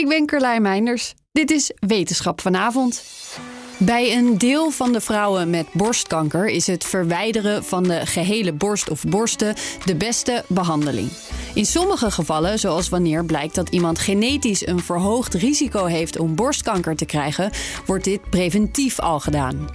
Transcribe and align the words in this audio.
Ik 0.00 0.08
ben 0.08 0.26
Carlijn 0.26 0.62
Meinders. 0.62 1.14
Dit 1.32 1.50
is 1.50 1.72
Wetenschap 1.78 2.40
vanavond. 2.40 3.04
Bij 3.78 4.16
een 4.16 4.38
deel 4.38 4.70
van 4.70 4.92
de 4.92 5.00
vrouwen 5.00 5.50
met 5.50 5.66
borstkanker 5.72 6.48
is 6.48 6.66
het 6.66 6.84
verwijderen 6.84 7.64
van 7.64 7.82
de 7.82 8.06
gehele 8.06 8.52
borst 8.52 8.90
of 8.90 9.04
borsten 9.04 9.54
de 9.84 9.96
beste 9.96 10.44
behandeling. 10.48 11.10
In 11.54 11.66
sommige 11.66 12.10
gevallen, 12.10 12.58
zoals 12.58 12.88
wanneer 12.88 13.24
blijkt 13.24 13.54
dat 13.54 13.68
iemand 13.68 13.98
genetisch 13.98 14.66
een 14.66 14.80
verhoogd 14.80 15.34
risico 15.34 15.84
heeft 15.84 16.18
om 16.18 16.34
borstkanker 16.34 16.96
te 16.96 17.06
krijgen, 17.06 17.50
wordt 17.86 18.04
dit 18.04 18.30
preventief 18.30 18.98
al 19.00 19.20
gedaan. 19.20 19.68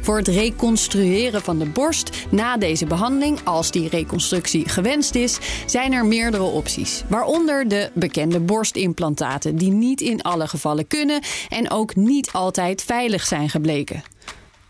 Voor 0.00 0.16
het 0.16 0.28
reconstrueren 0.28 1.42
van 1.42 1.58
de 1.58 1.66
borst 1.66 2.10
na 2.30 2.56
deze 2.56 2.86
behandeling, 2.86 3.38
als 3.44 3.70
die 3.70 3.88
reconstructie 3.88 4.68
gewenst 4.68 5.14
is, 5.14 5.38
zijn 5.66 5.92
er 5.92 6.06
meerdere 6.06 6.42
opties. 6.42 7.02
Waaronder 7.08 7.68
de 7.68 7.90
bekende 7.94 8.40
borstimplantaten, 8.40 9.56
die 9.56 9.70
niet 9.70 10.00
in 10.00 10.22
alle 10.22 10.48
gevallen 10.48 10.86
kunnen 10.86 11.22
en 11.48 11.70
ook 11.70 11.96
niet 11.96 12.32
altijd 12.32 12.82
veilig 12.82 13.26
zijn 13.26 13.50
gebleken. 13.50 14.02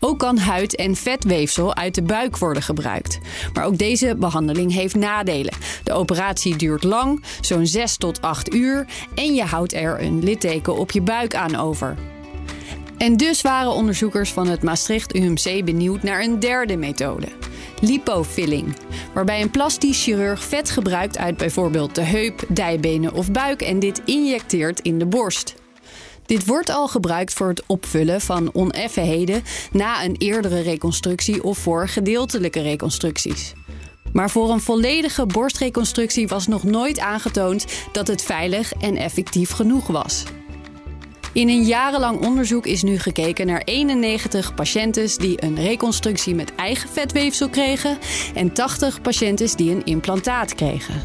Ook 0.03 0.19
kan 0.19 0.37
huid- 0.37 0.75
en 0.75 0.95
vetweefsel 0.95 1.75
uit 1.75 1.95
de 1.95 2.01
buik 2.01 2.37
worden 2.37 2.63
gebruikt. 2.63 3.19
Maar 3.53 3.65
ook 3.65 3.77
deze 3.77 4.15
behandeling 4.19 4.73
heeft 4.73 4.95
nadelen. 4.95 5.53
De 5.83 5.93
operatie 5.93 6.55
duurt 6.55 6.83
lang, 6.83 7.23
zo'n 7.41 7.67
6 7.67 7.97
tot 7.97 8.21
8 8.21 8.53
uur, 8.53 8.85
en 9.15 9.33
je 9.33 9.43
houdt 9.43 9.73
er 9.73 10.01
een 10.01 10.23
litteken 10.23 10.75
op 10.75 10.91
je 10.91 11.01
buik 11.01 11.35
aan 11.35 11.55
over. 11.55 11.97
En 13.01 13.17
dus 13.17 13.41
waren 13.41 13.71
onderzoekers 13.71 14.31
van 14.31 14.47
het 14.47 14.63
Maastricht 14.63 15.15
UMC 15.15 15.65
benieuwd 15.65 16.03
naar 16.03 16.21
een 16.21 16.39
derde 16.39 16.77
methode. 16.77 17.27
Lipofilling, 17.79 18.75
waarbij 19.13 19.41
een 19.41 19.51
plastisch 19.51 20.03
chirurg 20.03 20.43
vet 20.43 20.69
gebruikt 20.69 21.17
uit 21.17 21.37
bijvoorbeeld 21.37 21.95
de 21.95 22.03
heup, 22.03 22.43
dijbenen 22.47 23.13
of 23.13 23.31
buik 23.31 23.61
en 23.61 23.79
dit 23.79 24.01
injecteert 24.05 24.79
in 24.79 24.99
de 24.99 25.05
borst. 25.05 25.55
Dit 26.25 26.45
wordt 26.45 26.69
al 26.69 26.87
gebruikt 26.87 27.33
voor 27.33 27.47
het 27.47 27.63
opvullen 27.67 28.21
van 28.21 28.53
oneffenheden 28.53 29.43
na 29.71 30.03
een 30.03 30.15
eerdere 30.17 30.61
reconstructie 30.61 31.43
of 31.43 31.57
voor 31.57 31.87
gedeeltelijke 31.87 32.61
reconstructies. 32.61 33.53
Maar 34.13 34.29
voor 34.29 34.49
een 34.49 34.61
volledige 34.61 35.25
borstreconstructie 35.25 36.27
was 36.27 36.47
nog 36.47 36.63
nooit 36.63 36.99
aangetoond 36.99 37.65
dat 37.91 38.07
het 38.07 38.23
veilig 38.23 38.73
en 38.73 38.95
effectief 38.95 39.51
genoeg 39.51 39.87
was. 39.87 40.23
In 41.33 41.49
een 41.49 41.63
jarenlang 41.63 42.25
onderzoek 42.25 42.65
is 42.65 42.83
nu 42.83 42.99
gekeken 42.99 43.47
naar 43.47 43.61
91 43.65 44.53
patiënten 44.53 45.17
die 45.17 45.43
een 45.43 45.55
reconstructie 45.55 46.35
met 46.35 46.55
eigen 46.55 46.89
vetweefsel 46.89 47.49
kregen 47.49 47.97
en 48.35 48.53
80 48.53 49.01
patiënten 49.01 49.57
die 49.57 49.71
een 49.71 49.85
implantaat 49.85 50.55
kregen. 50.55 51.01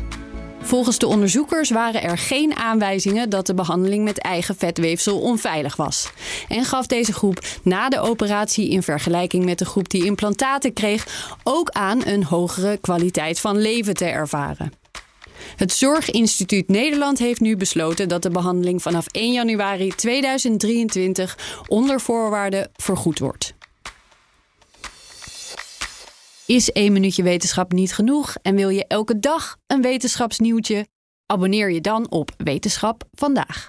Volgens 0.60 0.98
de 0.98 1.06
onderzoekers 1.06 1.70
waren 1.70 2.02
er 2.02 2.18
geen 2.18 2.56
aanwijzingen 2.56 3.30
dat 3.30 3.46
de 3.46 3.54
behandeling 3.54 4.04
met 4.04 4.18
eigen 4.18 4.56
vetweefsel 4.56 5.20
onveilig 5.20 5.76
was. 5.76 6.10
En 6.48 6.64
gaf 6.64 6.86
deze 6.86 7.12
groep 7.12 7.46
na 7.62 7.88
de 7.88 8.00
operatie 8.00 8.70
in 8.70 8.82
vergelijking 8.82 9.44
met 9.44 9.58
de 9.58 9.64
groep 9.64 9.88
die 9.88 10.04
implantaten 10.04 10.72
kreeg 10.72 11.34
ook 11.42 11.70
aan 11.70 12.06
een 12.06 12.24
hogere 12.24 12.76
kwaliteit 12.76 13.40
van 13.40 13.58
leven 13.58 13.94
te 13.94 14.04
ervaren. 14.04 14.72
Het 15.56 15.72
Zorginstituut 15.72 16.68
Nederland 16.68 17.18
heeft 17.18 17.40
nu 17.40 17.56
besloten 17.56 18.08
dat 18.08 18.22
de 18.22 18.30
behandeling 18.30 18.82
vanaf 18.82 19.06
1 19.06 19.32
januari 19.32 19.88
2023 19.88 21.62
onder 21.68 22.00
voorwaarden 22.00 22.70
vergoed 22.72 23.18
wordt. 23.18 23.54
Is 26.46 26.72
één 26.72 26.92
minuutje 26.92 27.22
wetenschap 27.22 27.72
niet 27.72 27.94
genoeg 27.94 28.34
en 28.42 28.54
wil 28.54 28.68
je 28.68 28.84
elke 28.86 29.18
dag 29.18 29.56
een 29.66 29.82
wetenschapsnieuwtje? 29.82 30.86
Abonneer 31.26 31.70
je 31.70 31.80
dan 31.80 32.10
op 32.10 32.30
Wetenschap 32.36 33.04
vandaag. 33.12 33.68